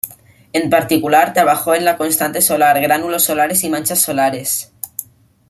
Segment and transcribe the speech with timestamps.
[0.51, 4.73] En particular, trabajó en la constante solar, gránulos solares y manchas solares.